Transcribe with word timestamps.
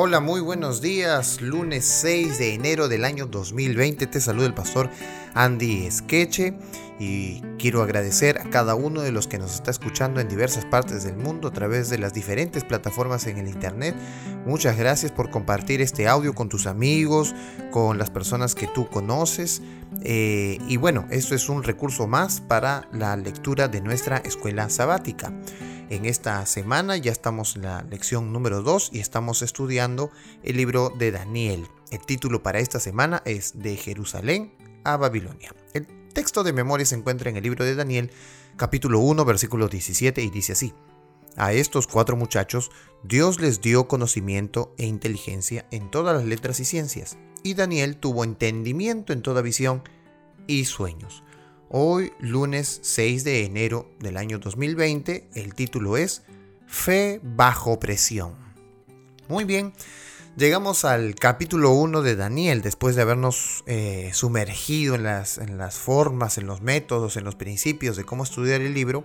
Hola, 0.00 0.20
muy 0.20 0.40
buenos 0.40 0.80
días. 0.80 1.40
Lunes 1.40 1.84
6 1.84 2.38
de 2.38 2.54
enero 2.54 2.86
del 2.86 3.04
año 3.04 3.26
2020. 3.26 4.06
Te 4.06 4.20
saluda 4.20 4.46
el 4.46 4.54
pastor 4.54 4.88
Andy 5.34 5.86
Esqueche 5.86 6.54
y 7.00 7.40
quiero 7.58 7.82
agradecer 7.82 8.38
a 8.38 8.48
cada 8.48 8.76
uno 8.76 9.00
de 9.00 9.10
los 9.10 9.26
que 9.26 9.38
nos 9.38 9.56
está 9.56 9.72
escuchando 9.72 10.20
en 10.20 10.28
diversas 10.28 10.64
partes 10.64 11.02
del 11.02 11.16
mundo 11.16 11.48
a 11.48 11.52
través 11.52 11.90
de 11.90 11.98
las 11.98 12.14
diferentes 12.14 12.62
plataformas 12.62 13.26
en 13.26 13.38
el 13.38 13.48
internet. 13.48 13.96
Muchas 14.46 14.78
gracias 14.78 15.10
por 15.10 15.30
compartir 15.30 15.80
este 15.80 16.06
audio 16.06 16.32
con 16.32 16.48
tus 16.48 16.68
amigos, 16.68 17.34
con 17.72 17.98
las 17.98 18.10
personas 18.10 18.54
que 18.54 18.68
tú 18.68 18.88
conoces. 18.88 19.62
Eh, 20.02 20.58
y 20.68 20.76
bueno, 20.76 21.08
esto 21.10 21.34
es 21.34 21.48
un 21.48 21.64
recurso 21.64 22.06
más 22.06 22.40
para 22.40 22.88
la 22.92 23.16
lectura 23.16 23.66
de 23.66 23.80
nuestra 23.80 24.18
escuela 24.18 24.70
sabática. 24.70 25.32
En 25.90 26.04
esta 26.04 26.44
semana 26.44 26.98
ya 26.98 27.10
estamos 27.10 27.56
en 27.56 27.62
la 27.62 27.82
lección 27.82 28.30
número 28.30 28.62
2 28.62 28.90
y 28.92 29.00
estamos 29.00 29.40
estudiando 29.40 30.10
el 30.42 30.58
libro 30.58 30.90
de 30.90 31.10
Daniel. 31.10 31.66
El 31.90 32.04
título 32.04 32.42
para 32.42 32.58
esta 32.58 32.78
semana 32.78 33.22
es 33.24 33.62
De 33.62 33.74
Jerusalén 33.74 34.52
a 34.84 34.98
Babilonia. 34.98 35.54
El 35.72 35.86
texto 36.12 36.44
de 36.44 36.52
memoria 36.52 36.84
se 36.84 36.94
encuentra 36.94 37.30
en 37.30 37.38
el 37.38 37.42
libro 37.42 37.64
de 37.64 37.74
Daniel, 37.74 38.10
capítulo 38.58 38.98
1, 38.98 39.24
versículo 39.24 39.68
17 39.68 40.20
y 40.20 40.28
dice 40.28 40.52
así. 40.52 40.74
A 41.36 41.54
estos 41.54 41.86
cuatro 41.86 42.16
muchachos 42.16 42.70
Dios 43.02 43.40
les 43.40 43.62
dio 43.62 43.88
conocimiento 43.88 44.74
e 44.76 44.84
inteligencia 44.84 45.66
en 45.70 45.90
todas 45.90 46.14
las 46.14 46.26
letras 46.26 46.60
y 46.60 46.66
ciencias, 46.66 47.16
y 47.42 47.54
Daniel 47.54 47.96
tuvo 47.96 48.24
entendimiento 48.24 49.14
en 49.14 49.22
toda 49.22 49.40
visión 49.40 49.82
y 50.46 50.66
sueños. 50.66 51.22
Hoy, 51.70 52.14
lunes 52.18 52.80
6 52.82 53.24
de 53.24 53.44
enero 53.44 53.90
del 53.98 54.16
año 54.16 54.38
2020, 54.38 55.28
el 55.34 55.52
título 55.52 55.98
es 55.98 56.22
Fe 56.66 57.20
bajo 57.22 57.78
presión. 57.78 58.36
Muy 59.28 59.44
bien, 59.44 59.74
llegamos 60.38 60.86
al 60.86 61.14
capítulo 61.14 61.72
1 61.72 62.00
de 62.00 62.16
Daniel 62.16 62.62
después 62.62 62.96
de 62.96 63.02
habernos 63.02 63.64
eh, 63.66 64.12
sumergido 64.14 64.94
en 64.94 65.02
las, 65.02 65.36
en 65.36 65.58
las 65.58 65.76
formas, 65.76 66.38
en 66.38 66.46
los 66.46 66.62
métodos, 66.62 67.18
en 67.18 67.24
los 67.24 67.34
principios 67.34 67.98
de 67.98 68.04
cómo 68.04 68.24
estudiar 68.24 68.62
el 68.62 68.72
libro. 68.72 69.04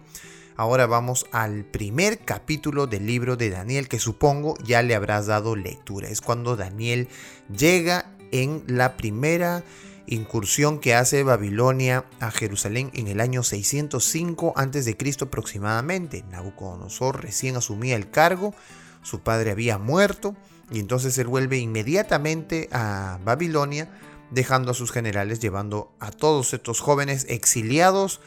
Ahora 0.56 0.86
vamos 0.86 1.26
al 1.34 1.66
primer 1.66 2.20
capítulo 2.20 2.88
del 2.88 3.06
libro 3.06 3.36
de 3.36 3.50
Daniel 3.50 3.90
que 3.90 4.00
supongo 4.00 4.56
ya 4.64 4.82
le 4.84 4.96
habrás 4.96 5.26
dado 5.26 5.58
lectura. 5.58 6.08
Es 6.08 6.22
cuando 6.22 6.56
Daniel 6.56 7.10
llega 7.54 8.16
en 8.32 8.64
la 8.68 8.96
primera 8.96 9.66
incursión 10.08 10.80
que 10.80 10.96
hace 10.96 11.24
Babilonia 11.24 12.06
a 12.20 12.32
Jerusalén 12.32 12.92
en 12.94 13.08
el 13.08 13.22
año 13.22 13.44
605 13.44 14.54
a.C. 14.56 14.98
aproximadamente. 15.22 16.24
Nabucodonosor 16.30 17.22
recién 17.22 17.56
asumía 17.56 17.96
el 17.96 18.10
cargo, 18.10 18.54
su 19.02 19.22
padre 19.22 19.52
había 19.52 19.78
muerto 19.78 20.36
y 20.72 20.80
entonces 20.80 21.18
él 21.18 21.28
vuelve 21.28 21.58
inmediatamente 21.58 22.70
a 22.72 23.20
Babilonia 23.24 23.90
dejando 24.32 24.72
a 24.72 24.74
sus 24.74 24.92
generales 24.92 25.40
llevando 25.40 25.94
a 26.00 26.12
todos 26.12 26.54
estos 26.54 26.80
jóvenes 26.80 27.26
exiliados 27.30 28.20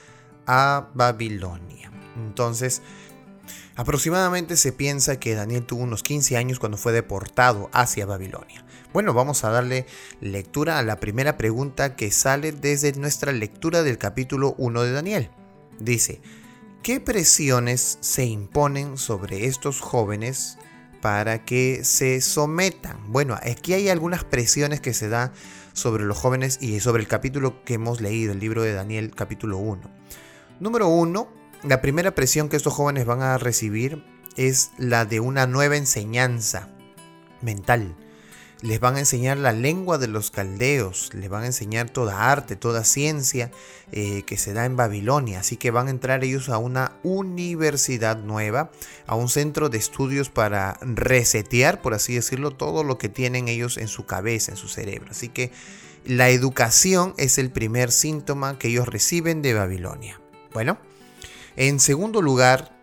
a 0.47 0.89
Babilonia. 0.95 1.91
Entonces, 2.17 2.83
aproximadamente 3.75 4.57
se 4.57 4.73
piensa 4.73 5.19
que 5.19 5.35
Daniel 5.35 5.67
tuvo 5.67 5.83
unos 5.83 6.03
15 6.03 6.37
años 6.37 6.59
cuando 6.59 6.79
fue 6.79 6.93
deportado 6.93 7.69
hacia 7.73 8.07
Babilonia. 8.07 8.66
Bueno, 8.97 9.13
vamos 9.13 9.45
a 9.45 9.51
darle 9.51 9.85
lectura 10.23 10.79
a 10.79 10.83
la 10.83 10.99
primera 10.99 11.37
pregunta 11.37 11.97
que 11.97 12.11
sale 12.11 12.51
desde 12.51 12.95
nuestra 12.95 13.31
lectura 13.31 13.83
del 13.83 13.99
capítulo 13.99 14.55
1 14.57 14.85
de 14.85 14.93
Daniel. 14.93 15.31
Dice, 15.79 16.23
¿qué 16.83 16.99
presiones 16.99 17.99
se 18.01 18.25
imponen 18.25 18.97
sobre 18.97 19.45
estos 19.45 19.83
jóvenes 19.83 20.57
para 21.03 21.45
que 21.45 21.85
se 21.85 22.23
sometan? 22.23 23.13
Bueno, 23.13 23.35
aquí 23.35 23.75
hay 23.75 23.91
algunas 23.91 24.25
presiones 24.25 24.81
que 24.81 24.95
se 24.95 25.11
dan 25.11 25.31
sobre 25.75 26.07
los 26.07 26.17
jóvenes 26.17 26.57
y 26.63 26.81
sobre 26.81 27.03
el 27.03 27.07
capítulo 27.07 27.63
que 27.65 27.75
hemos 27.75 28.01
leído, 28.01 28.33
el 28.33 28.41
libro 28.41 28.63
de 28.63 28.73
Daniel 28.73 29.15
capítulo 29.15 29.59
1. 29.59 29.91
Número 30.59 30.89
1, 30.89 31.29
la 31.65 31.83
primera 31.83 32.15
presión 32.15 32.49
que 32.49 32.57
estos 32.57 32.73
jóvenes 32.73 33.05
van 33.05 33.21
a 33.21 33.37
recibir 33.37 34.03
es 34.39 34.71
la 34.79 35.05
de 35.05 35.21
una 35.21 35.47
nueva 35.47 35.77
enseñanza 35.77 36.71
mental 37.43 37.95
les 38.63 38.81
van 38.81 38.97
a 38.97 39.01
enseñar 39.01 39.37
la 39.37 39.53
lengua 39.53 39.99
de 39.99 40.09
los 40.09 40.31
caldeos, 40.31 41.11
les 41.13 41.29
van 41.29 41.43
a 41.43 41.47
enseñar 41.47 41.91
toda 41.91 42.31
arte, 42.31 42.57
toda 42.57 42.85
ciencia 42.85 43.51
eh, 43.93 44.23
que 44.23 44.39
se 44.39 44.55
da 44.55 44.65
en 44.65 44.77
Babilonia. 44.77 45.41
Así 45.41 45.57
que 45.57 45.71
van 45.71 45.89
a 45.89 45.91
entrar 45.91 46.25
ellos 46.25 46.49
a 46.49 46.59
una 46.59 46.93
universidad 47.03 48.19
nueva, 48.19 48.71
a 49.07 49.15
un 49.15 49.29
centro 49.29 49.69
de 49.69 49.79
estudios 49.79 50.31
para 50.31 50.79
resetear, 50.81 51.83
por 51.83 51.93
así 51.93 52.15
decirlo, 52.15 52.51
todo 52.51 52.83
lo 52.83 52.97
que 52.97 53.09
tienen 53.09 53.49
ellos 53.49 53.77
en 53.77 53.89
su 53.89 54.07
cabeza, 54.07 54.53
en 54.53 54.57
su 54.57 54.69
cerebro. 54.69 55.11
Así 55.11 55.29
que 55.29 55.53
la 56.07 56.31
educación 56.31 57.15
es 57.19 57.37
el 57.39 57.51
primer 57.51 57.93
síntoma 57.93 58.59
que 58.59 58.69
ellos 58.69 58.89
reciben 58.89 59.43
de 59.43 59.55
Babilonia. 59.55 60.21
Bueno, 60.55 60.79
en 61.57 61.79
segundo 61.79 62.23
lugar, 62.23 62.75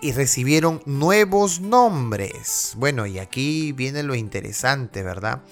y 0.00 0.12
recibieron 0.12 0.82
nuevos 0.86 1.60
nombres. 1.60 2.74
Bueno, 2.76 3.06
y 3.06 3.18
aquí 3.18 3.72
viene 3.72 4.02
lo 4.02 4.14
interesante, 4.14 5.02
¿verdad? 5.02 5.42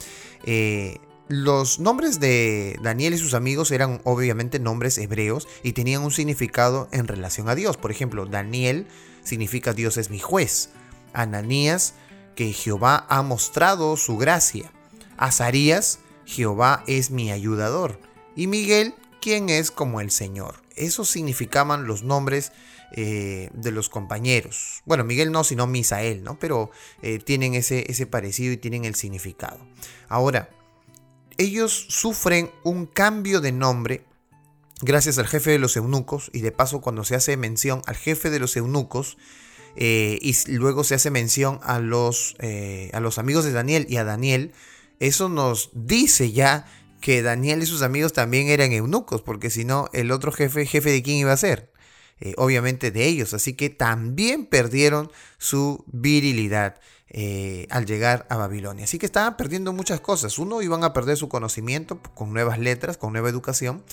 Eh, 0.44 0.98
los 1.28 1.80
nombres 1.80 2.20
de 2.20 2.78
Daniel 2.82 3.14
y 3.14 3.18
sus 3.18 3.34
amigos 3.34 3.72
eran 3.72 4.00
obviamente 4.04 4.60
nombres 4.60 4.96
hebreos 4.98 5.48
y 5.64 5.72
tenían 5.72 6.02
un 6.02 6.12
significado 6.12 6.88
en 6.92 7.08
relación 7.08 7.48
a 7.48 7.56
Dios. 7.56 7.76
Por 7.76 7.90
ejemplo, 7.90 8.26
Daniel 8.26 8.86
significa 9.24 9.72
Dios 9.72 9.96
es 9.96 10.10
mi 10.10 10.20
juez. 10.20 10.70
Ananías, 11.12 11.94
que 12.36 12.52
Jehová 12.52 13.06
ha 13.08 13.22
mostrado 13.22 13.96
su 13.96 14.18
gracia. 14.18 14.70
Azarías, 15.16 15.98
Jehová 16.26 16.84
es 16.86 17.10
mi 17.10 17.32
ayudador. 17.32 17.98
Y 18.36 18.46
Miguel, 18.46 18.94
quien 19.20 19.48
es 19.48 19.70
como 19.70 20.00
el 20.00 20.10
Señor. 20.10 20.56
Esos 20.76 21.08
significaban 21.08 21.86
los 21.86 22.02
nombres 22.02 22.52
eh, 22.92 23.50
de 23.52 23.70
los 23.72 23.88
compañeros. 23.88 24.82
Bueno, 24.84 25.04
Miguel 25.04 25.32
no, 25.32 25.44
sino 25.44 25.66
Misael, 25.66 26.22
¿no? 26.22 26.38
Pero 26.38 26.70
eh, 27.02 27.18
tienen 27.18 27.54
ese, 27.54 27.90
ese 27.90 28.06
parecido 28.06 28.52
y 28.52 28.56
tienen 28.56 28.84
el 28.84 28.94
significado. 28.94 29.58
Ahora, 30.08 30.50
ellos 31.36 31.86
sufren 31.88 32.50
un 32.62 32.86
cambio 32.86 33.40
de 33.40 33.52
nombre 33.52 34.04
gracias 34.82 35.18
al 35.18 35.26
jefe 35.26 35.50
de 35.50 35.58
los 35.58 35.76
eunucos 35.76 36.30
y 36.32 36.40
de 36.40 36.52
paso 36.52 36.80
cuando 36.80 37.04
se 37.04 37.14
hace 37.14 37.36
mención 37.36 37.82
al 37.86 37.96
jefe 37.96 38.30
de 38.30 38.38
los 38.38 38.56
eunucos 38.56 39.16
eh, 39.76 40.18
y 40.22 40.34
luego 40.52 40.84
se 40.84 40.94
hace 40.94 41.10
mención 41.10 41.60
a 41.62 41.80
los, 41.80 42.36
a 42.92 43.00
los 43.00 43.18
amigos 43.18 43.44
de 43.44 43.52
Daniel 43.52 43.86
y 43.90 43.96
a 43.96 44.04
Daniel, 44.04 44.52
eso 45.00 45.28
nos 45.28 45.70
dice 45.74 46.32
ya 46.32 46.66
que 47.00 47.22
Daniel 47.22 47.62
y 47.62 47.66
sus 47.66 47.82
amigos 47.82 48.12
también 48.12 48.48
eran 48.48 48.72
eunucos, 48.72 49.22
porque 49.22 49.50
si 49.50 49.64
no, 49.64 49.88
el 49.92 50.10
otro 50.10 50.32
jefe, 50.32 50.66
jefe 50.66 50.90
de 50.90 51.02
quién 51.02 51.18
iba 51.18 51.32
a 51.32 51.36
ser? 51.36 51.70
Eh, 52.20 52.34
obviamente 52.38 52.90
de 52.90 53.06
ellos, 53.06 53.34
así 53.34 53.54
que 53.54 53.70
también 53.70 54.46
perdieron 54.46 55.10
su 55.38 55.84
virilidad. 55.86 56.80
Eh, 57.08 57.68
al 57.70 57.86
llegar 57.86 58.26
a 58.30 58.36
Babilonia. 58.36 58.84
Así 58.84 58.98
que 58.98 59.06
estaban 59.06 59.36
perdiendo 59.36 59.72
muchas 59.72 60.00
cosas. 60.00 60.40
Uno, 60.40 60.60
iban 60.60 60.82
a 60.82 60.92
perder 60.92 61.16
su 61.16 61.28
conocimiento 61.28 62.00
con 62.14 62.32
nuevas 62.32 62.58
letras, 62.58 62.96
con 62.96 63.12
nueva 63.12 63.28
educación. 63.28 63.84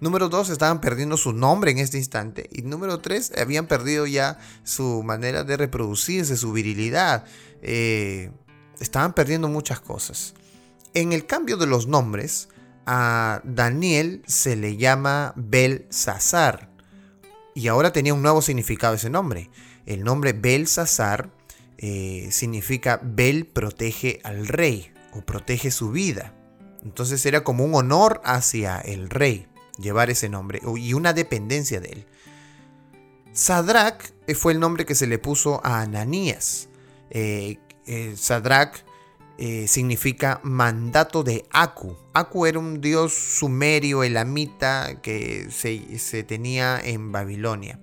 Número 0.00 0.28
dos, 0.28 0.48
estaban 0.48 0.80
perdiendo 0.80 1.16
su 1.16 1.32
nombre 1.32 1.70
en 1.70 1.78
este 1.78 1.98
instante. 1.98 2.48
Y 2.50 2.62
número 2.62 3.00
tres, 3.00 3.32
habían 3.38 3.66
perdido 3.66 4.06
ya 4.06 4.38
su 4.64 5.02
manera 5.04 5.44
de 5.44 5.56
reproducirse, 5.56 6.36
su 6.36 6.52
virilidad. 6.52 7.26
Eh, 7.62 8.30
estaban 8.80 9.12
perdiendo 9.12 9.48
muchas 9.48 9.80
cosas. 9.80 10.34
En 10.94 11.12
el 11.12 11.26
cambio 11.26 11.56
de 11.56 11.66
los 11.66 11.86
nombres, 11.86 12.48
a 12.86 13.40
Daniel 13.44 14.22
se 14.26 14.56
le 14.56 14.76
llama 14.76 15.32
Belsasar. 15.36 16.73
Y 17.54 17.68
ahora 17.68 17.92
tenía 17.92 18.14
un 18.14 18.22
nuevo 18.22 18.42
significado 18.42 18.94
ese 18.94 19.10
nombre. 19.10 19.50
El 19.86 20.02
nombre 20.02 20.32
Belsasar 20.32 21.30
eh, 21.78 22.28
significa 22.30 23.00
Bel 23.02 23.46
protege 23.46 24.20
al 24.24 24.48
rey 24.48 24.92
o 25.12 25.20
protege 25.20 25.70
su 25.70 25.90
vida. 25.90 26.34
Entonces 26.82 27.24
era 27.26 27.44
como 27.44 27.64
un 27.64 27.74
honor 27.74 28.20
hacia 28.24 28.80
el 28.80 29.08
rey 29.08 29.46
llevar 29.78 30.10
ese 30.10 30.28
nombre 30.28 30.60
y 30.76 30.94
una 30.94 31.12
dependencia 31.12 31.80
de 31.80 31.88
él. 31.88 32.06
Sadrach 33.32 34.12
eh, 34.26 34.34
fue 34.34 34.52
el 34.52 34.60
nombre 34.60 34.86
que 34.86 34.94
se 34.94 35.06
le 35.06 35.18
puso 35.18 35.60
a 35.64 35.80
Ananías. 35.80 36.68
Eh, 37.10 37.58
eh 37.86 38.14
Sadrach 38.16 38.84
eh, 39.36 39.66
significa 39.66 40.40
mandato 40.44 41.24
de 41.24 41.44
Aku. 41.50 41.96
Aku 42.12 42.46
era 42.46 42.58
un 42.58 42.80
dios 42.80 43.12
sumerio, 43.12 44.04
elamita, 44.04 45.00
que 45.02 45.48
se, 45.50 46.22
tenía 46.22 46.80
en 46.80 47.10
Babilonia. 47.10 47.80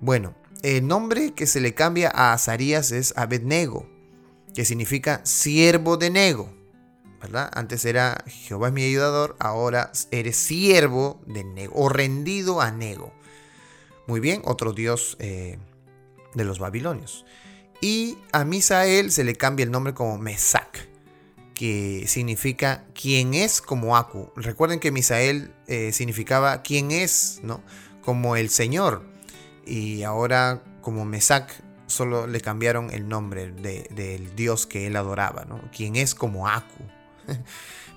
Bueno, 0.00 0.34
el 0.62 0.86
nombre 0.86 1.34
que 1.34 1.46
se 1.46 1.60
le 1.60 1.74
cambia 1.74 2.10
a 2.14 2.32
Azarías 2.32 2.92
es 2.92 3.12
Abednego, 3.16 3.86
que 4.54 4.64
significa 4.64 5.20
siervo 5.24 5.98
de 5.98 6.10
Nego. 6.10 6.50
¿verdad? 7.20 7.50
Antes 7.52 7.84
era 7.84 8.24
Jehová 8.26 8.68
es 8.68 8.72
mi 8.72 8.82
ayudador, 8.82 9.36
ahora 9.38 9.92
eres 10.10 10.36
siervo 10.36 11.20
de 11.26 11.44
Nego 11.44 11.74
o 11.76 11.90
rendido 11.90 12.62
a 12.62 12.70
Nego. 12.70 13.12
Muy 14.06 14.20
bien, 14.20 14.40
otro 14.46 14.72
dios 14.72 15.18
eh, 15.20 15.58
de 16.34 16.44
los 16.44 16.58
babilonios. 16.58 17.26
Y 17.80 18.18
a 18.32 18.44
Misael 18.44 19.10
se 19.10 19.24
le 19.24 19.34
cambia 19.34 19.64
el 19.64 19.70
nombre 19.70 19.94
como 19.94 20.18
Mesac, 20.18 20.88
que 21.54 22.04
significa 22.06 22.84
quien 22.94 23.32
es 23.32 23.62
como 23.62 23.96
Aku. 23.96 24.30
Recuerden 24.36 24.80
que 24.80 24.92
Misael 24.92 25.54
eh, 25.66 25.92
significaba 25.92 26.62
quien 26.62 26.90
es, 26.90 27.40
¿no? 27.42 27.62
Como 28.02 28.36
el 28.36 28.50
Señor. 28.50 29.02
Y 29.66 30.02
ahora 30.02 30.62
como 30.82 31.04
Mesac 31.04 31.62
solo 31.86 32.26
le 32.26 32.40
cambiaron 32.40 32.90
el 32.90 33.08
nombre 33.08 33.50
del 33.50 34.36
dios 34.36 34.66
que 34.66 34.86
él 34.86 34.96
adoraba, 34.96 35.44
¿no? 35.44 35.60
Quien 35.74 35.96
es 35.96 36.14
como 36.14 36.48
Aku. 36.48 36.84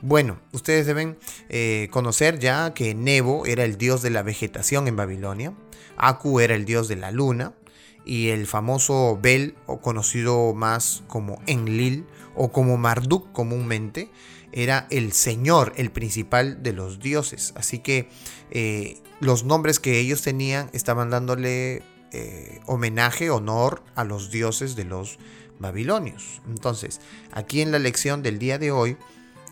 Bueno, 0.05 0.37
ustedes 0.51 0.85
deben 0.85 1.17
eh, 1.47 1.87
conocer 1.89 2.37
ya 2.37 2.73
que 2.73 2.93
Nebo 2.93 3.45
era 3.45 3.63
el 3.63 3.77
dios 3.77 4.01
de 4.01 4.09
la 4.09 4.21
vegetación 4.21 4.89
en 4.89 4.97
Babilonia, 4.97 5.53
Aku 5.95 6.41
era 6.41 6.55
el 6.55 6.65
dios 6.65 6.89
de 6.89 6.97
la 6.97 7.09
luna, 7.09 7.53
y 8.05 8.29
el 8.29 8.47
famoso 8.47 9.17
Bel, 9.21 9.55
o 9.65 9.79
conocido 9.79 10.53
más 10.53 11.03
como 11.07 11.41
Enlil, 11.47 12.05
o 12.35 12.51
como 12.51 12.77
Marduk 12.77 13.31
comúnmente, 13.31 14.09
era 14.51 14.87
el 14.91 15.13
señor, 15.13 15.73
el 15.77 15.91
principal 15.91 16.61
de 16.63 16.73
los 16.73 16.99
dioses. 16.99 17.53
Así 17.55 17.79
que 17.79 18.09
eh, 18.51 18.99
los 19.19 19.43
nombres 19.43 19.79
que 19.79 19.99
ellos 19.99 20.21
tenían 20.21 20.69
estaban 20.73 21.09
dándole 21.09 21.81
eh, 22.11 22.59
homenaje, 22.67 23.29
honor 23.29 23.83
a 23.95 24.03
los 24.03 24.31
dioses 24.31 24.75
de 24.75 24.85
los 24.85 25.17
babilonios. 25.59 26.41
Entonces, 26.47 27.01
aquí 27.31 27.61
en 27.61 27.71
la 27.71 27.79
lección 27.79 28.21
del 28.21 28.37
día 28.37 28.59
de 28.59 28.71
hoy, 28.71 28.97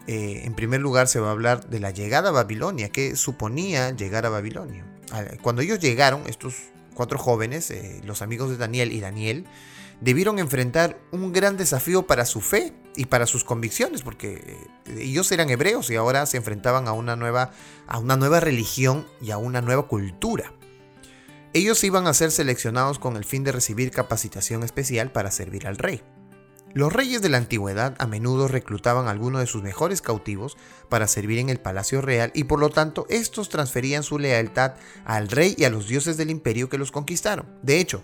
eh, 0.08 0.42
en 0.46 0.54
primer 0.54 0.82
lugar 0.82 1.08
se 1.08 1.20
va 1.20 1.30
a 1.30 1.32
hablar 1.32 1.70
de 1.70 1.80
la 1.80 1.92
llegada 1.92 2.30
a 2.30 2.32
Babilonia, 2.32 2.90
que 2.90 3.16
suponía 3.16 3.92
llegar 3.92 4.26
a 4.26 4.30
Babilonia. 4.30 4.86
Cuando 5.42 5.62
ellos 5.62 5.80
llegaron, 5.80 6.22
estos 6.28 6.56
cuatro 7.02 7.18
jóvenes, 7.18 7.72
eh, 7.72 8.00
los 8.06 8.22
amigos 8.22 8.52
de 8.52 8.58
Daniel 8.58 8.92
y 8.92 9.00
Daniel, 9.00 9.48
debieron 10.02 10.38
enfrentar 10.38 11.00
un 11.10 11.34
gran 11.34 11.58
desafío 11.58 12.06
para 12.06 12.26
su 12.26 12.42
fe 12.42 12.74
y 12.96 13.06
para 13.06 13.26
sus 13.26 13.44
convicciones, 13.44 14.04
porque 14.04 14.60
eh, 14.86 15.00
ellos 15.00 15.32
eran 15.32 15.50
hebreos 15.50 15.90
y 15.90 15.96
ahora 15.96 16.28
se 16.28 16.38
enfrentaban 16.38 16.88
a 16.88 16.94
una 16.94 17.16
nueva, 17.16 17.54
a 17.88 17.98
una 17.98 18.18
nueva 18.18 18.40
religión 18.40 19.08
y 19.20 19.32
a 19.32 19.40
una 19.40 19.62
nueva 19.62 19.88
cultura. 19.88 20.54
Ellos 21.54 21.84
iban 21.84 22.06
a 22.06 22.14
ser 22.14 22.30
seleccionados 22.30 23.00
con 23.00 23.18
el 23.18 23.26
fin 23.26 23.44
de 23.44 23.52
recibir 23.52 23.90
capacitación 23.90 24.62
especial 24.62 25.12
para 25.12 25.32
servir 25.32 25.66
al 25.66 25.80
rey. 25.80 26.04
Los 26.74 26.94
reyes 26.94 27.22
de 27.22 27.30
la 27.30 27.38
antigüedad 27.38 27.96
a 28.00 28.08
menudo 28.08 28.48
reclutaban 28.48 29.08
a 29.08 29.12
algunos 29.12 29.42
de 29.42 29.48
sus 29.48 29.62
mejores 29.62 30.02
cautivos 30.02 30.58
para 30.90 31.08
servir 31.08 31.40
en 31.40 31.50
el 31.50 31.60
palacio 31.60 32.02
real 32.02 32.32
y 32.34 32.46
por 32.46 32.60
lo 32.60 32.70
tanto 32.70 33.06
estos 33.10 33.50
transferían 33.50 34.04
su 34.04 34.20
lealtad 34.20 34.76
al 35.04 35.28
rey 35.28 35.56
y 35.58 35.66
a 35.66 35.70
los 35.70 35.88
dioses 35.88 36.16
del 36.16 36.30
imperio 36.30 36.70
que 36.70 36.78
los 36.78 36.92
conquistaron. 36.92 37.46
De 37.62 37.80
hecho, 37.80 38.04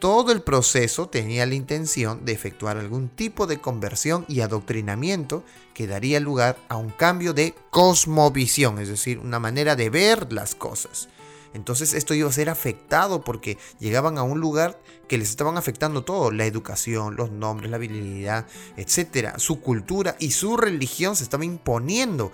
todo 0.00 0.32
el 0.32 0.42
proceso 0.42 1.08
tenía 1.08 1.46
la 1.46 1.54
intención 1.54 2.24
de 2.24 2.32
efectuar 2.32 2.78
algún 2.78 3.10
tipo 3.10 3.46
de 3.46 3.60
conversión 3.60 4.24
y 4.28 4.40
adoctrinamiento 4.40 5.44
que 5.74 5.86
daría 5.86 6.20
lugar 6.20 6.56
a 6.68 6.76
un 6.76 6.88
cambio 6.88 7.34
de 7.34 7.54
cosmovisión, 7.70 8.78
es 8.78 8.88
decir, 8.88 9.18
una 9.18 9.38
manera 9.38 9.76
de 9.76 9.90
ver 9.90 10.32
las 10.32 10.54
cosas. 10.54 11.10
Entonces 11.52 11.94
esto 11.94 12.14
iba 12.14 12.28
a 12.28 12.32
ser 12.32 12.48
afectado 12.48 13.22
porque 13.22 13.58
llegaban 13.78 14.18
a 14.18 14.22
un 14.22 14.40
lugar 14.40 14.80
que 15.08 15.18
les 15.18 15.30
estaban 15.30 15.56
afectando 15.56 16.04
todo, 16.04 16.30
la 16.30 16.46
educación, 16.46 17.16
los 17.16 17.30
nombres, 17.30 17.70
la 17.70 17.76
habilidad, 17.76 18.46
etcétera, 18.76 19.38
su 19.38 19.60
cultura 19.60 20.16
y 20.18 20.30
su 20.30 20.56
religión 20.56 21.16
se 21.16 21.24
estaba 21.24 21.44
imponiendo. 21.44 22.30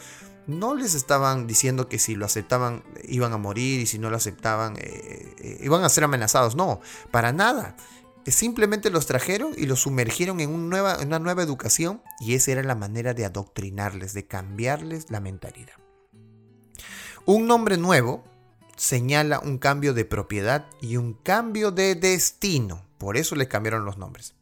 No 0.47 0.75
les 0.75 0.95
estaban 0.95 1.47
diciendo 1.47 1.89
que 1.89 1.99
si 1.99 2.15
lo 2.15 2.27
aceptaban 2.27 2.85
iban 3.09 3.33
a 3.33 3.39
morir 3.39 3.81
y 3.81 3.87
si 3.87 3.99
no 3.99 4.11
lo 4.11 4.17
aceptaban 4.17 4.77
eh, 4.77 5.35
eh, 5.39 5.61
iban 5.63 5.83
a 5.83 5.89
ser 5.89 6.05
amenazados. 6.05 6.55
No, 6.55 6.81
para 7.11 7.33
nada. 7.33 7.77
Simplemente 8.27 8.91
los 8.91 9.07
trajeron 9.07 9.53
y 9.57 9.67
los 9.67 9.81
sumergieron 9.81 10.41
en 10.41 10.51
una 10.51 11.19
nueva 11.21 11.43
educación 11.43 12.03
y 12.19 12.35
esa 12.35 12.53
era 12.53 12.65
la 12.65 12.75
manera 12.75 13.15
de 13.15 13.25
adoctrinarles, 13.25 14.15
de 14.15 14.27
cambiarles 14.27 15.11
la 15.11 15.21
mentalidad. 15.21 15.75
Un 17.25 17.47
nombre 17.47 17.77
nuevo 17.77 18.25
señala 18.76 19.40
un 19.40 19.58
cambio 19.58 19.94
de 19.94 20.05
propiedad 20.05 20.67
y 20.81 20.96
un 20.96 21.14
cambio 21.14 21.70
de 21.70 21.94
destino. 21.94 22.87
Por 22.99 23.17
eso 23.17 23.34
le 23.34 23.49
cambiaron 23.49 23.84
los 23.84 23.99
nombres. 23.99 24.34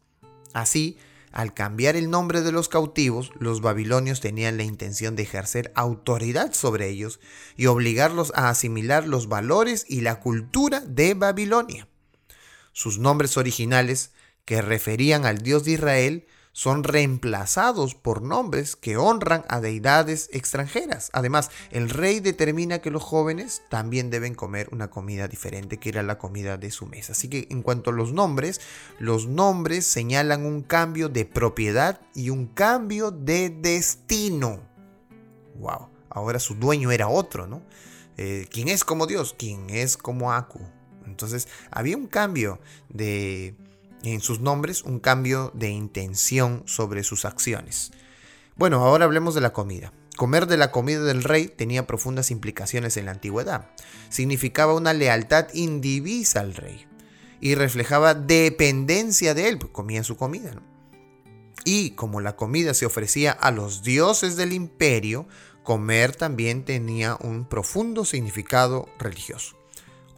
Así, 0.53 0.97
al 1.31 1.53
cambiar 1.53 1.97
el 1.97 2.09
nombre 2.09 2.41
de 2.41 2.53
los 2.53 2.69
cautivos, 2.69 3.31
los 3.37 3.59
babilonios 3.59 4.21
tenían 4.21 4.55
la 4.55 4.63
intención 4.63 5.17
de 5.17 5.23
ejercer 5.23 5.73
autoridad 5.75 6.53
sobre 6.53 6.87
ellos 6.87 7.19
y 7.57 7.65
obligarlos 7.65 8.31
a 8.35 8.49
asimilar 8.49 9.05
los 9.05 9.27
valores 9.27 9.85
y 9.89 9.99
la 9.99 10.21
cultura 10.21 10.79
de 10.79 11.13
Babilonia. 11.13 11.89
Sus 12.71 12.99
nombres 12.99 13.35
originales, 13.35 14.11
que 14.45 14.61
referían 14.61 15.25
al 15.25 15.39
Dios 15.39 15.65
de 15.65 15.71
Israel, 15.71 16.27
son 16.55 16.85
reemplazados 16.85 17.95
por 17.95 18.21
nombres 18.21 18.77
que 18.77 18.95
honran 18.95 19.43
a 19.49 19.59
deidades 19.59 20.29
extranjeras. 20.31 21.09
Además, 21.11 21.51
el 21.69 21.89
rey 21.89 22.21
determina 22.21 22.79
que 22.79 22.91
los 22.91 23.03
jóvenes 23.03 23.61
también 23.67 24.09
deben 24.09 24.35
comer 24.35 24.69
una 24.71 24.89
comida 24.89 25.27
diferente 25.27 25.79
que 25.79 25.89
era 25.89 26.01
la 26.01 26.17
comida 26.17 26.55
de 26.55 26.71
su 26.71 26.85
mesa. 26.85 27.11
Así 27.11 27.27
que 27.27 27.49
en 27.49 27.61
cuanto 27.61 27.89
a 27.89 27.93
los 27.93 28.13
nombres, 28.13 28.61
los 28.99 29.27
nombres 29.27 29.85
señalan 29.85 30.45
un 30.45 30.61
cambio 30.61 31.09
de 31.09 31.25
propiedad 31.25 31.99
y 32.13 32.29
un 32.29 32.47
cambio 32.47 33.11
de 33.11 33.49
destino. 33.49 34.61
Wow, 35.55 35.89
ahora 36.09 36.39
su 36.39 36.55
dueño 36.55 36.89
era 36.89 37.09
otro, 37.09 37.47
¿no? 37.47 37.63
Eh, 38.15 38.47
¿Quién 38.49 38.69
es 38.69 38.85
como 38.85 39.07
Dios? 39.07 39.35
¿Quién 39.37 39.69
es 39.69 39.97
como 39.97 40.31
Aku? 40.31 40.61
Entonces 41.05 41.49
había 41.69 41.97
un 41.97 42.07
cambio 42.07 42.61
de 42.87 43.55
en 44.13 44.21
sus 44.21 44.39
nombres 44.39 44.83
un 44.83 44.99
cambio 44.99 45.51
de 45.53 45.69
intención 45.69 46.63
sobre 46.65 47.03
sus 47.03 47.25
acciones. 47.25 47.91
Bueno, 48.55 48.83
ahora 48.83 49.05
hablemos 49.05 49.35
de 49.35 49.41
la 49.41 49.53
comida. 49.53 49.91
Comer 50.15 50.47
de 50.47 50.57
la 50.57 50.71
comida 50.71 51.03
del 51.03 51.23
rey 51.23 51.47
tenía 51.47 51.87
profundas 51.87 52.31
implicaciones 52.31 52.95
en 52.95 53.05
la 53.05 53.11
antigüedad. 53.11 53.69
Significaba 54.09 54.73
una 54.73 54.93
lealtad 54.93 55.47
indivisa 55.53 56.39
al 56.39 56.55
rey 56.55 56.85
y 57.41 57.55
reflejaba 57.55 58.13
dependencia 58.13 59.33
de 59.33 59.49
él, 59.49 59.57
pues 59.57 59.71
comía 59.71 60.03
su 60.03 60.15
comida. 60.15 60.53
Y 61.65 61.91
como 61.91 62.21
la 62.21 62.35
comida 62.35 62.73
se 62.73 62.85
ofrecía 62.85 63.31
a 63.31 63.51
los 63.51 63.83
dioses 63.83 64.37
del 64.37 64.53
imperio, 64.53 65.27
comer 65.63 66.15
también 66.15 66.63
tenía 66.63 67.17
un 67.19 67.45
profundo 67.45 68.05
significado 68.05 68.87
religioso. 68.99 69.57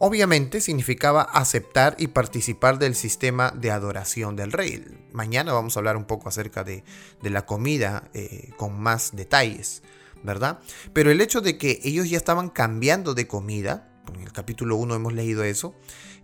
Obviamente 0.00 0.60
significaba 0.60 1.22
aceptar 1.22 1.96
y 1.98 2.08
participar 2.08 2.78
del 2.78 2.94
sistema 2.94 3.52
de 3.56 3.72
adoración 3.72 4.36
del 4.36 4.52
rey. 4.52 4.84
Mañana 5.12 5.52
vamos 5.52 5.76
a 5.76 5.80
hablar 5.80 5.96
un 5.96 6.04
poco 6.04 6.28
acerca 6.28 6.62
de, 6.62 6.84
la 7.22 7.46
comida 7.46 8.08
eh, 8.14 8.50
con 8.56 8.80
más 8.80 9.16
detalles, 9.16 9.82
¿verdad? 10.22 10.60
Pero 10.92 11.10
el 11.10 11.20
hecho 11.20 11.40
de 11.40 11.58
que 11.58 11.80
ellos 11.82 12.08
ya 12.08 12.16
estaban 12.16 12.48
cambiando 12.48 13.14
de 13.14 13.26
comida, 13.26 13.88
en 14.14 14.20
el 14.20 14.32
capítulo 14.32 14.76
1 14.76 14.94
hemos 14.94 15.12
leído 15.12 15.42
eso, 15.42 15.74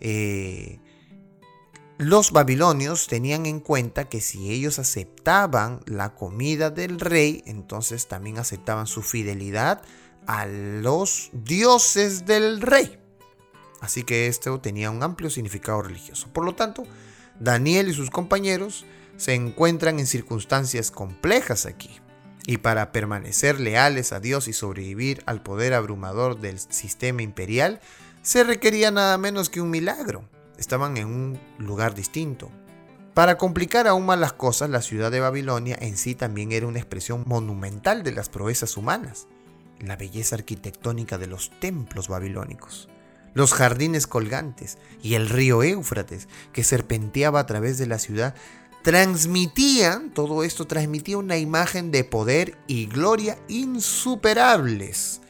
eh, 0.00 0.78
los 1.99 2.31
babilonios 2.31 3.09
tenían 3.09 3.45
en 3.47 3.59
cuenta 3.59 4.09
que 4.09 4.21
si 4.21 4.52
ellos 4.52 4.78
aceptaban 4.78 5.81
la 5.87 6.14
comida 6.14 6.71
del 6.71 7.00
rey, 7.00 7.43
entonces 7.47 8.07
también 8.07 8.38
aceptaban 8.38 8.87
su 8.87 9.02
fidelidad 9.02 9.83
a 10.26 10.47
los 10.47 11.31
dioses 11.33 12.25
del 12.25 12.61
rey. 12.61 13.03
Así 13.81 14.02
que 14.02 14.26
esto 14.28 14.61
tenía 14.61 14.90
un 14.90 15.02
amplio 15.02 15.31
significado 15.31 15.83
religioso. 15.83 16.28
Por 16.33 16.45
lo 16.45 16.54
tanto, 16.54 16.85
Daniel 17.38 17.88
y 17.88 17.95
sus 17.95 18.11
compañeros 18.11 18.87
se 19.16 19.35
encuentran 19.35 19.99
en 19.99 20.07
circunstancias 20.07 20.90
complejas 20.90 21.66
aquí. 21.66 22.00
Y 22.47 22.59
para 22.59 22.93
permanecer 22.93 23.59
leales 23.59 24.12
a 24.12 24.21
Dios 24.21 24.49
y 24.49 24.52
sobrevivir 24.52 25.23
al 25.26 25.43
poder 25.43 25.73
abrumador 25.75 26.40
del 26.40 26.59
sistema 26.59 27.23
imperial, 27.23 27.81
se 28.23 28.45
requería 28.45 28.90
nada 28.90 29.16
menos 29.19 29.49
que 29.49 29.61
un 29.61 29.71
milagro. 29.71 30.28
Estaban 30.59 30.97
en 30.97 31.07
un 31.07 31.40
lugar 31.59 31.95
distinto. 31.95 32.50
Para 33.14 33.38
complicar 33.38 33.87
aún 33.87 34.07
más 34.07 34.19
las 34.19 34.33
cosas, 34.33 34.71
la 34.71 34.83
ciudad 34.83 35.11
de 35.11 35.21
Babilonia 35.21 35.76
en 35.81 35.97
sí 35.97 36.14
también 36.14 36.52
era 36.52 36.66
una 36.66 36.81
expresión 36.81 37.23
monumental 37.26 38.02
de 38.02 38.12
las 38.12 38.28
proezas 38.28 38.76
humanas, 38.76 39.26
la 39.78 39.97
belleza 39.97 40.37
arquitectónica 40.37 41.16
de 41.16 41.28
los 41.28 41.50
templos 41.61 42.09
babilónicos 42.09 42.88
los 43.35 43.53
jardines 43.53 44.07
colgantes 44.07 44.79
y 45.03 45.14
el 45.14 45.29
río 45.29 45.62
Éufrates 45.62 46.29
que 46.53 46.64
serpenteaba 46.64 47.41
a 47.41 47.47
través 47.47 47.79
de 47.79 47.87
la 47.87 47.99
ciudad, 47.99 48.35
transmitían, 48.83 50.11
todo 50.11 50.45
esto 50.45 50.67
transmitía 50.67 51.19
una 51.19 51.37
imagen 51.37 51.91
de 51.91 52.05
poder 52.05 52.57
y 52.67 52.87
gloria 52.87 53.38
insuperables. 53.49 55.21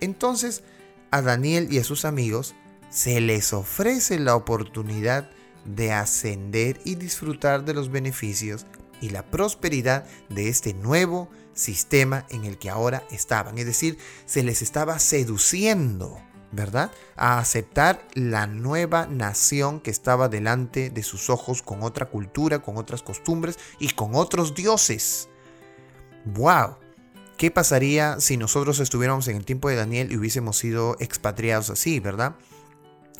Entonces, 0.00 0.62
a 1.10 1.22
Daniel 1.22 1.68
y 1.70 1.78
a 1.78 1.84
sus 1.84 2.04
amigos 2.04 2.54
se 2.90 3.20
les 3.20 3.52
ofrece 3.52 4.18
la 4.18 4.34
oportunidad 4.34 5.30
de 5.64 5.92
ascender 5.92 6.80
y 6.84 6.94
disfrutar 6.94 7.64
de 7.64 7.74
los 7.74 7.90
beneficios 7.90 8.66
y 9.00 9.10
la 9.10 9.22
prosperidad 9.22 10.06
de 10.28 10.48
este 10.48 10.74
nuevo 10.74 11.28
sistema 11.54 12.26
en 12.30 12.44
el 12.44 12.58
que 12.58 12.70
ahora 12.70 13.04
estaban. 13.10 13.58
Es 13.58 13.66
decir, 13.66 13.98
se 14.26 14.42
les 14.42 14.62
estaba 14.62 14.98
seduciendo 14.98 16.20
¿verdad? 16.52 16.90
A 17.16 17.38
aceptar 17.38 18.06
la 18.14 18.46
nueva 18.46 19.06
nación 19.06 19.80
que 19.80 19.90
estaba 19.90 20.28
delante 20.28 20.90
de 20.90 21.02
sus 21.02 21.30
ojos 21.30 21.62
con 21.62 21.82
otra 21.82 22.06
cultura, 22.06 22.60
con 22.60 22.76
otras 22.76 23.02
costumbres 23.02 23.58
y 23.78 23.90
con 23.90 24.14
otros 24.14 24.54
dioses. 24.54 25.28
¡Wow! 26.24 26.76
¿Qué 27.36 27.50
pasaría 27.50 28.18
si 28.18 28.36
nosotros 28.36 28.80
estuviéramos 28.80 29.28
en 29.28 29.36
el 29.36 29.44
tiempo 29.44 29.68
de 29.68 29.76
Daniel 29.76 30.10
y 30.10 30.16
hubiésemos 30.16 30.56
sido 30.56 30.96
expatriados 30.98 31.70
así, 31.70 32.00
verdad? 32.00 32.34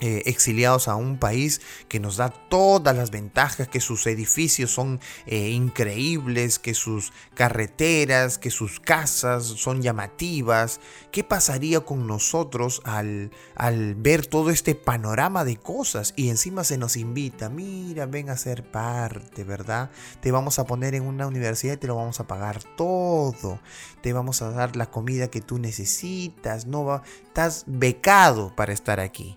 Eh, 0.00 0.22
exiliados 0.26 0.86
a 0.86 0.94
un 0.94 1.18
país 1.18 1.60
que 1.88 1.98
nos 1.98 2.16
da 2.18 2.28
todas 2.28 2.96
las 2.96 3.10
ventajas, 3.10 3.66
que 3.66 3.80
sus 3.80 4.06
edificios 4.06 4.70
son 4.70 5.00
eh, 5.26 5.48
increíbles, 5.48 6.60
que 6.60 6.72
sus 6.74 7.12
carreteras, 7.34 8.38
que 8.38 8.50
sus 8.50 8.78
casas 8.78 9.42
son 9.42 9.82
llamativas. 9.82 10.78
¿Qué 11.10 11.24
pasaría 11.24 11.80
con 11.80 12.06
nosotros 12.06 12.80
al, 12.84 13.32
al 13.56 13.96
ver 13.96 14.26
todo 14.26 14.50
este 14.50 14.76
panorama 14.76 15.44
de 15.44 15.56
cosas 15.56 16.14
y 16.14 16.28
encima 16.28 16.62
se 16.62 16.78
nos 16.78 16.96
invita, 16.96 17.48
mira, 17.48 18.06
ven 18.06 18.30
a 18.30 18.36
ser 18.36 18.70
parte, 18.70 19.42
¿verdad? 19.42 19.90
Te 20.20 20.30
vamos 20.30 20.60
a 20.60 20.64
poner 20.64 20.94
en 20.94 21.02
una 21.02 21.26
universidad 21.26 21.74
y 21.74 21.78
te 21.78 21.88
lo 21.88 21.96
vamos 21.96 22.20
a 22.20 22.28
pagar 22.28 22.62
todo. 22.76 23.58
Te 24.00 24.12
vamos 24.12 24.42
a 24.42 24.50
dar 24.52 24.76
la 24.76 24.86
comida 24.86 25.26
que 25.28 25.40
tú 25.40 25.58
necesitas, 25.58 26.66
no 26.66 26.84
va, 26.84 27.02
estás 27.24 27.64
becado 27.66 28.54
para 28.54 28.72
estar 28.72 29.00
aquí 29.00 29.36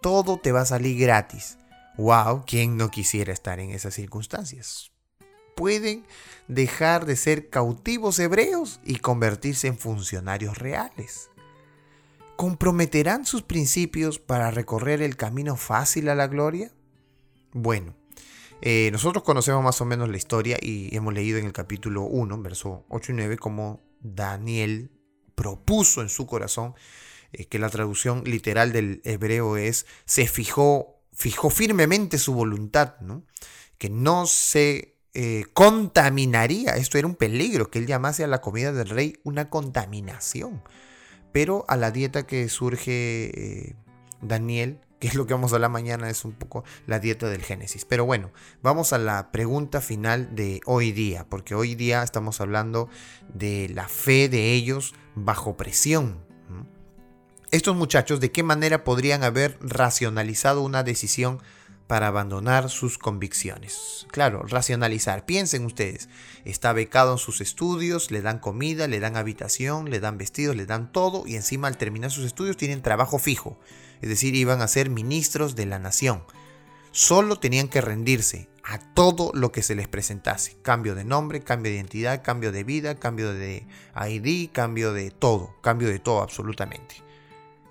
todo 0.00 0.38
te 0.38 0.52
va 0.52 0.62
a 0.62 0.66
salir 0.66 0.98
gratis. 0.98 1.58
¡Wow! 1.96 2.44
¿Quién 2.46 2.76
no 2.76 2.90
quisiera 2.90 3.32
estar 3.32 3.58
en 3.60 3.70
esas 3.70 3.94
circunstancias? 3.94 4.92
Pueden 5.56 6.06
dejar 6.46 7.06
de 7.06 7.16
ser 7.16 7.50
cautivos 7.50 8.18
hebreos 8.18 8.80
y 8.84 8.96
convertirse 8.98 9.66
en 9.66 9.76
funcionarios 9.76 10.58
reales. 10.58 11.30
¿Comprometerán 12.36 13.26
sus 13.26 13.42
principios 13.42 14.20
para 14.20 14.52
recorrer 14.52 15.02
el 15.02 15.16
camino 15.16 15.56
fácil 15.56 16.08
a 16.08 16.14
la 16.14 16.28
gloria? 16.28 16.70
Bueno, 17.52 17.96
eh, 18.60 18.90
nosotros 18.92 19.24
conocemos 19.24 19.64
más 19.64 19.80
o 19.80 19.84
menos 19.84 20.08
la 20.08 20.16
historia 20.16 20.56
y 20.60 20.94
hemos 20.94 21.12
leído 21.14 21.38
en 21.38 21.46
el 21.46 21.52
capítulo 21.52 22.02
1, 22.02 22.40
verso 22.42 22.84
8 22.88 23.12
y 23.12 23.14
9, 23.16 23.38
cómo 23.38 23.80
Daniel 24.00 24.92
propuso 25.34 26.02
en 26.02 26.08
su 26.08 26.26
corazón 26.26 26.74
que 27.32 27.58
la 27.58 27.68
traducción 27.68 28.22
literal 28.24 28.72
del 28.72 29.00
hebreo 29.04 29.56
es 29.56 29.86
se 30.04 30.26
fijó, 30.26 31.00
fijó 31.12 31.50
firmemente 31.50 32.18
su 32.18 32.34
voluntad, 32.34 32.94
que 33.78 33.90
no 33.90 34.26
se 34.26 34.98
eh, 35.14 35.46
contaminaría, 35.52 36.76
esto 36.76 36.98
era 36.98 37.06
un 37.06 37.16
peligro, 37.16 37.70
que 37.70 37.78
él 37.78 37.86
llamase 37.86 38.24
a 38.24 38.28
la 38.28 38.40
comida 38.40 38.72
del 38.72 38.88
rey 38.88 39.18
una 39.24 39.50
contaminación. 39.50 40.62
Pero 41.32 41.64
a 41.68 41.76
la 41.76 41.90
dieta 41.90 42.26
que 42.26 42.48
surge 42.48 43.30
eh, 43.34 43.76
Daniel, 44.22 44.80
que 44.98 45.08
es 45.08 45.14
lo 45.14 45.26
que 45.26 45.34
vamos 45.34 45.52
a 45.52 45.56
hablar 45.56 45.70
mañana, 45.70 46.10
es 46.10 46.24
un 46.24 46.32
poco 46.32 46.64
la 46.86 46.98
dieta 46.98 47.28
del 47.28 47.42
Génesis. 47.42 47.84
Pero 47.84 48.04
bueno, 48.04 48.30
vamos 48.62 48.92
a 48.92 48.98
la 48.98 49.30
pregunta 49.32 49.80
final 49.80 50.34
de 50.34 50.60
hoy 50.66 50.92
día, 50.92 51.26
porque 51.28 51.54
hoy 51.54 51.74
día 51.74 52.02
estamos 52.02 52.40
hablando 52.40 52.88
de 53.32 53.68
la 53.70 53.88
fe 53.88 54.28
de 54.28 54.52
ellos 54.52 54.94
bajo 55.14 55.56
presión, 55.56 56.24
estos 57.50 57.74
muchachos 57.74 58.20
de 58.20 58.30
qué 58.30 58.42
manera 58.42 58.84
podrían 58.84 59.24
haber 59.24 59.56
racionalizado 59.60 60.62
una 60.62 60.82
decisión 60.82 61.40
para 61.86 62.08
abandonar 62.08 62.68
sus 62.68 62.98
convicciones. 62.98 64.06
Claro, 64.10 64.42
racionalizar. 64.42 65.24
Piensen 65.24 65.64
ustedes, 65.64 66.10
está 66.44 66.74
becado 66.74 67.12
en 67.12 67.18
sus 67.18 67.40
estudios, 67.40 68.10
le 68.10 68.20
dan 68.20 68.38
comida, 68.38 68.86
le 68.86 69.00
dan 69.00 69.16
habitación, 69.16 69.88
le 69.88 69.98
dan 69.98 70.18
vestidos, 70.18 70.54
le 70.54 70.66
dan 70.66 70.92
todo 70.92 71.26
y 71.26 71.36
encima 71.36 71.66
al 71.66 71.78
terminar 71.78 72.10
sus 72.10 72.26
estudios 72.26 72.58
tienen 72.58 72.82
trabajo 72.82 73.18
fijo. 73.18 73.58
Es 74.02 74.10
decir, 74.10 74.34
iban 74.34 74.60
a 74.60 74.68
ser 74.68 74.90
ministros 74.90 75.56
de 75.56 75.64
la 75.64 75.78
nación. 75.78 76.22
Solo 76.90 77.36
tenían 77.36 77.68
que 77.68 77.80
rendirse 77.80 78.50
a 78.62 78.78
todo 78.92 79.30
lo 79.32 79.50
que 79.52 79.62
se 79.62 79.74
les 79.74 79.88
presentase. 79.88 80.58
Cambio 80.60 80.94
de 80.94 81.04
nombre, 81.04 81.40
cambio 81.40 81.72
de 81.72 81.78
identidad, 81.78 82.22
cambio 82.22 82.52
de 82.52 82.64
vida, 82.64 82.96
cambio 82.96 83.32
de 83.32 83.66
ID, 83.94 84.50
cambio 84.52 84.92
de 84.92 85.10
todo, 85.10 85.54
cambio 85.62 85.88
de 85.88 85.98
todo 85.98 86.20
absolutamente. 86.20 87.07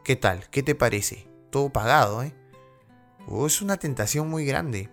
¿Qué 0.08 0.16
tal? 0.16 0.50
¿Qué 0.52 0.64
te 0.64 0.74
parece? 0.74 1.28
Todo 1.50 1.68
pagado, 1.68 2.24
¿eh? 2.24 2.34
Oh, 3.28 3.46
es 3.46 3.62
una 3.62 3.76
tentación 3.76 4.30
muy 4.30 4.46
grande. 4.46 4.90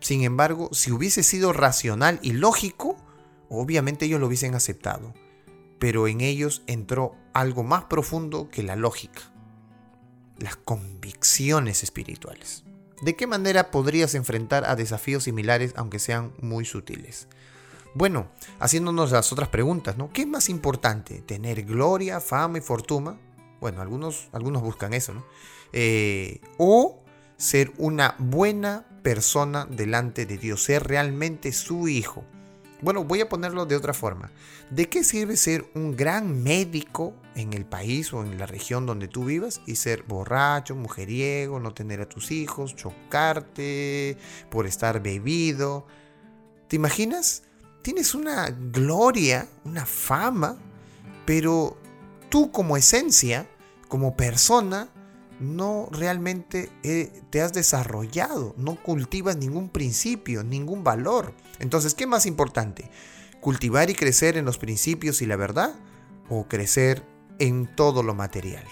Sin 0.00 0.22
embargo, 0.22 0.70
si 0.72 0.90
hubiese 0.90 1.22
sido 1.22 1.52
racional 1.52 2.18
y 2.22 2.32
lógico, 2.32 2.96
obviamente 3.50 4.06
ellos 4.06 4.20
lo 4.20 4.26
hubiesen 4.26 4.54
aceptado. 4.54 5.12
Pero 5.78 6.08
en 6.08 6.22
ellos 6.22 6.62
entró 6.66 7.14
algo 7.34 7.62
más 7.62 7.84
profundo 7.84 8.48
que 8.50 8.62
la 8.62 8.74
lógica. 8.74 9.20
Las 10.38 10.56
convicciones 10.56 11.82
espirituales. 11.82 12.64
¿De 13.02 13.16
qué 13.16 13.26
manera 13.26 13.70
podrías 13.70 14.14
enfrentar 14.14 14.64
a 14.64 14.76
desafíos 14.76 15.24
similares 15.24 15.74
aunque 15.76 15.98
sean 15.98 16.32
muy 16.40 16.64
sutiles? 16.64 17.28
Bueno, 17.92 18.30
haciéndonos 18.60 19.12
las 19.12 19.30
otras 19.30 19.50
preguntas, 19.50 19.98
¿no? 19.98 20.10
¿Qué 20.10 20.22
es 20.22 20.26
más 20.26 20.48
importante? 20.48 21.20
¿Tener 21.20 21.64
gloria, 21.64 22.18
fama 22.18 22.56
y 22.56 22.62
fortuna? 22.62 23.18
Bueno, 23.60 23.82
algunos, 23.82 24.28
algunos 24.32 24.62
buscan 24.62 24.94
eso, 24.94 25.14
¿no? 25.14 25.24
Eh, 25.72 26.40
o 26.58 27.02
ser 27.36 27.72
una 27.78 28.14
buena 28.18 28.84
persona 29.02 29.66
delante 29.70 30.26
de 30.26 30.38
Dios, 30.38 30.62
ser 30.62 30.84
realmente 30.84 31.52
su 31.52 31.88
hijo. 31.88 32.24
Bueno, 32.80 33.02
voy 33.02 33.20
a 33.20 33.28
ponerlo 33.28 33.66
de 33.66 33.74
otra 33.74 33.92
forma. 33.92 34.30
¿De 34.70 34.88
qué 34.88 35.02
sirve 35.02 35.36
ser 35.36 35.68
un 35.74 35.96
gran 35.96 36.42
médico 36.42 37.14
en 37.34 37.52
el 37.52 37.64
país 37.64 38.12
o 38.12 38.22
en 38.22 38.38
la 38.38 38.46
región 38.46 38.86
donde 38.86 39.08
tú 39.08 39.24
vivas 39.24 39.60
y 39.66 39.74
ser 39.74 40.04
borracho, 40.04 40.76
mujeriego, 40.76 41.58
no 41.58 41.74
tener 41.74 42.00
a 42.00 42.08
tus 42.08 42.30
hijos, 42.30 42.76
chocarte 42.76 44.16
por 44.48 44.66
estar 44.66 45.02
bebido? 45.02 45.86
¿Te 46.68 46.76
imaginas? 46.76 47.42
Tienes 47.82 48.14
una 48.14 48.50
gloria, 48.50 49.48
una 49.64 49.84
fama, 49.84 50.56
pero 51.24 51.78
tú 52.28 52.50
como 52.52 52.76
esencia, 52.76 53.48
como 53.88 54.16
persona, 54.16 54.88
no 55.40 55.88
realmente 55.92 56.70
eh, 56.82 57.22
te 57.30 57.42
has 57.42 57.52
desarrollado, 57.52 58.54
no 58.56 58.76
cultivas 58.82 59.36
ningún 59.36 59.68
principio, 59.68 60.42
ningún 60.42 60.84
valor. 60.84 61.32
Entonces, 61.58 61.94
¿qué 61.94 62.06
más 62.06 62.26
importante? 62.26 62.90
¿Cultivar 63.40 63.88
y 63.90 63.94
crecer 63.94 64.36
en 64.36 64.44
los 64.44 64.58
principios 64.58 65.22
y 65.22 65.26
la 65.26 65.36
verdad 65.36 65.74
o 66.28 66.48
crecer 66.48 67.04
en 67.38 67.66
todo 67.74 68.02
lo 68.02 68.14
material? 68.14 68.64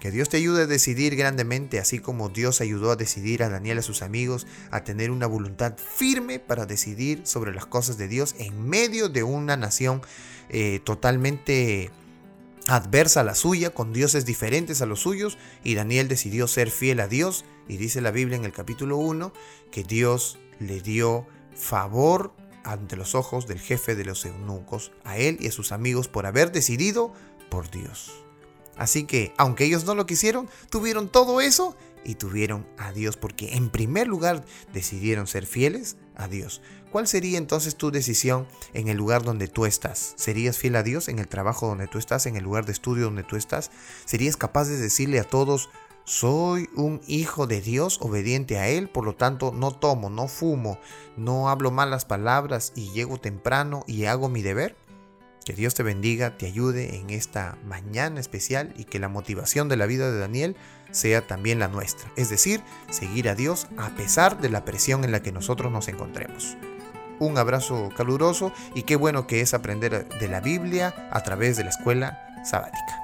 Que 0.00 0.10
Dios 0.10 0.28
te 0.28 0.36
ayude 0.36 0.64
a 0.64 0.66
decidir 0.66 1.16
grandemente, 1.16 1.78
así 1.78 1.98
como 1.98 2.28
Dios 2.28 2.60
ayudó 2.60 2.90
a 2.90 2.96
decidir 2.96 3.42
a 3.42 3.48
Daniel 3.48 3.78
a 3.78 3.82
sus 3.82 4.02
amigos 4.02 4.46
a 4.70 4.84
tener 4.84 5.10
una 5.10 5.26
voluntad 5.26 5.78
firme 5.78 6.38
para 6.38 6.66
decidir 6.66 7.22
sobre 7.24 7.54
las 7.54 7.64
cosas 7.64 7.96
de 7.96 8.08
Dios 8.08 8.34
en 8.38 8.68
medio 8.68 9.08
de 9.08 9.22
una 9.22 9.56
nación 9.56 10.02
eh, 10.50 10.80
totalmente 10.84 11.90
adversa 12.68 13.20
a 13.20 13.24
la 13.24 13.34
suya, 13.34 13.70
con 13.70 13.92
dioses 13.92 14.24
diferentes 14.24 14.82
a 14.82 14.86
los 14.86 15.00
suyos, 15.00 15.38
y 15.62 15.74
Daniel 15.74 16.08
decidió 16.08 16.48
ser 16.48 16.70
fiel 16.70 17.00
a 17.00 17.08
Dios, 17.08 17.44
y 17.68 17.76
dice 17.76 18.00
la 18.00 18.10
Biblia 18.10 18.36
en 18.36 18.44
el 18.44 18.52
capítulo 18.52 18.96
1 18.96 19.32
que 19.70 19.84
Dios 19.84 20.38
le 20.60 20.80
dio 20.80 21.26
favor 21.54 22.32
ante 22.64 22.96
los 22.96 23.14
ojos 23.14 23.46
del 23.46 23.60
jefe 23.60 23.94
de 23.94 24.04
los 24.04 24.24
eunucos, 24.24 24.92
a 25.04 25.18
él 25.18 25.36
y 25.40 25.48
a 25.48 25.52
sus 25.52 25.72
amigos 25.72 26.08
por 26.08 26.26
haber 26.26 26.52
decidido 26.52 27.12
por 27.50 27.70
Dios. 27.70 28.12
Así 28.76 29.04
que, 29.04 29.32
aunque 29.36 29.64
ellos 29.64 29.84
no 29.84 29.94
lo 29.94 30.06
quisieron, 30.06 30.48
tuvieron 30.70 31.08
todo 31.08 31.40
eso 31.40 31.76
y 32.04 32.16
tuvieron 32.16 32.66
a 32.76 32.92
Dios 32.92 33.16
porque 33.16 33.54
en 33.54 33.70
primer 33.70 34.08
lugar 34.08 34.44
decidieron 34.72 35.26
ser 35.26 35.46
fieles 35.46 35.96
a 36.16 36.28
Dios. 36.28 36.60
¿Cuál 36.92 37.06
sería 37.08 37.38
entonces 37.38 37.76
tu 37.76 37.90
decisión 37.90 38.46
en 38.72 38.88
el 38.88 38.96
lugar 38.96 39.22
donde 39.22 39.48
tú 39.48 39.66
estás? 39.66 40.14
¿Serías 40.16 40.58
fiel 40.58 40.76
a 40.76 40.82
Dios 40.82 41.08
en 41.08 41.18
el 41.18 41.28
trabajo 41.28 41.66
donde 41.66 41.88
tú 41.88 41.98
estás, 41.98 42.26
en 42.26 42.36
el 42.36 42.44
lugar 42.44 42.66
de 42.66 42.72
estudio 42.72 43.06
donde 43.06 43.24
tú 43.24 43.36
estás? 43.36 43.70
¿Serías 44.04 44.36
capaz 44.36 44.66
de 44.66 44.76
decirle 44.76 45.18
a 45.18 45.24
todos, 45.24 45.70
soy 46.04 46.68
un 46.76 47.00
hijo 47.06 47.46
de 47.46 47.60
Dios 47.60 47.98
obediente 48.00 48.58
a 48.58 48.68
Él, 48.68 48.88
por 48.88 49.04
lo 49.04 49.14
tanto 49.14 49.52
no 49.52 49.72
tomo, 49.72 50.10
no 50.10 50.28
fumo, 50.28 50.78
no 51.16 51.48
hablo 51.48 51.70
malas 51.70 52.04
palabras 52.04 52.72
y 52.76 52.92
llego 52.92 53.18
temprano 53.18 53.84
y 53.86 54.04
hago 54.04 54.28
mi 54.28 54.42
deber? 54.42 54.76
Que 55.44 55.52
Dios 55.52 55.74
te 55.74 55.82
bendiga, 55.82 56.38
te 56.38 56.46
ayude 56.46 56.96
en 56.96 57.10
esta 57.10 57.58
mañana 57.66 58.18
especial 58.18 58.72
y 58.76 58.84
que 58.84 58.98
la 58.98 59.08
motivación 59.08 59.68
de 59.68 59.76
la 59.76 59.84
vida 59.84 60.10
de 60.10 60.18
Daniel 60.18 60.56
sea 60.90 61.26
también 61.26 61.58
la 61.58 61.68
nuestra, 61.68 62.10
es 62.16 62.30
decir, 62.30 62.62
seguir 62.90 63.28
a 63.28 63.34
Dios 63.34 63.66
a 63.76 63.90
pesar 63.90 64.40
de 64.40 64.48
la 64.48 64.64
presión 64.64 65.04
en 65.04 65.12
la 65.12 65.22
que 65.22 65.32
nosotros 65.32 65.70
nos 65.70 65.88
encontremos. 65.88 66.56
Un 67.18 67.36
abrazo 67.36 67.90
caluroso 67.96 68.52
y 68.74 68.82
qué 68.82 68.96
bueno 68.96 69.26
que 69.26 69.40
es 69.42 69.52
aprender 69.54 70.08
de 70.08 70.28
la 70.28 70.40
Biblia 70.40 71.08
a 71.10 71.22
través 71.22 71.56
de 71.56 71.64
la 71.64 71.70
escuela 71.70 72.42
sabática. 72.44 73.03